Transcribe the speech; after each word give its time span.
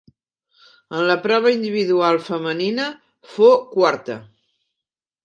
En 0.99 1.03
la 1.11 1.17
prova 1.25 1.51
individual 1.57 2.17
femenina 2.29 2.87
fou 3.35 3.55
quarta. 3.75 4.17